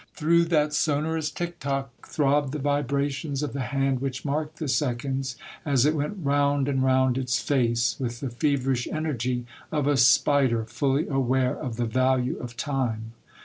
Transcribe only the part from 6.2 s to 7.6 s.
round and round its